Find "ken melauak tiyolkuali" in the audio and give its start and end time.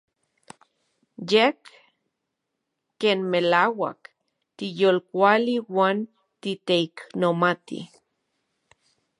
2.99-5.55